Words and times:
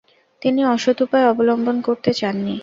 তিনি 0.41 0.61
অসৎ 0.65 0.97
উপায় 1.01 1.25
অবলম্বন 1.27 1.77
করতে 1.87 2.11
চান 2.13 2.35
নি। 2.45 2.55